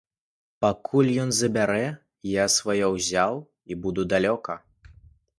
Пакуль 0.63 1.09
ён 1.23 1.29
збярэ, 1.39 1.83
я 2.29 2.45
сваё 2.53 2.87
ўзяў 2.95 3.33
і 3.75 3.77
буду 3.83 4.01
далёка! 4.15 4.57